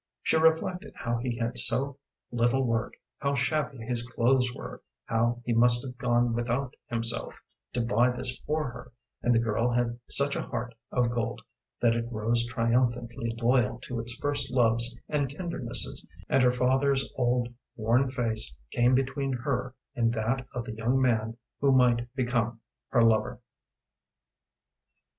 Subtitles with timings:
[0.23, 1.99] She reflected how he had so
[2.31, 7.39] little work, how shabby his clothes were, how he must have gone without himself
[7.73, 8.91] to buy this for her,
[9.21, 11.39] and the girl had such a heart of gold
[11.81, 17.49] that it rose triumphantly loyal to its first loves and tendernesses, and her father's old,
[17.75, 23.03] worn face came between her and that of the young man who might become her
[23.03, 23.39] lover.